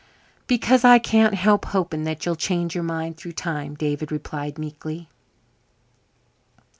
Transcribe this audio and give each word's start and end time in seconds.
"Because 0.47 0.83
I 0.83 0.97
can't 0.97 1.35
help 1.35 1.65
hoping 1.65 2.05
that 2.05 2.25
you'll 2.25 2.35
change 2.35 2.73
your 2.73 2.83
mind 2.83 3.17
through 3.17 3.33
time," 3.33 3.75
David 3.75 4.11
replied 4.11 4.57
meekly. 4.57 5.07